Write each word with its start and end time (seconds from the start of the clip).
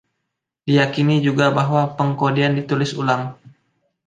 Diyakini 0.67 1.15
juga 1.27 1.45
bahwa 1.57 1.81
pengkodean 1.97 2.53
ditulis 2.59 2.91
ulang. 3.01 3.23